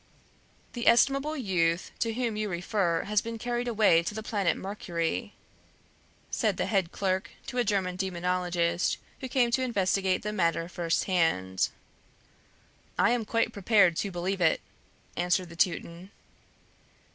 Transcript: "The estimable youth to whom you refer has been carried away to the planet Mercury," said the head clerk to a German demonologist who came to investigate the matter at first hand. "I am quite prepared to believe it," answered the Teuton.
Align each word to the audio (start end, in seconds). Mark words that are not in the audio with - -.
"The 0.73 0.87
estimable 0.87 1.37
youth 1.37 1.91
to 1.99 2.15
whom 2.15 2.35
you 2.35 2.49
refer 2.49 3.03
has 3.03 3.21
been 3.21 3.37
carried 3.37 3.67
away 3.67 4.01
to 4.01 4.15
the 4.15 4.23
planet 4.23 4.57
Mercury," 4.57 5.35
said 6.31 6.57
the 6.57 6.65
head 6.65 6.91
clerk 6.91 7.29
to 7.45 7.59
a 7.59 7.63
German 7.63 7.97
demonologist 7.97 8.97
who 9.19 9.27
came 9.27 9.51
to 9.51 9.61
investigate 9.61 10.23
the 10.23 10.33
matter 10.33 10.63
at 10.63 10.71
first 10.71 11.03
hand. 11.03 11.69
"I 12.97 13.11
am 13.11 13.25
quite 13.25 13.53
prepared 13.53 13.95
to 13.97 14.09
believe 14.09 14.41
it," 14.41 14.61
answered 15.15 15.49
the 15.49 15.55
Teuton. 15.55 16.09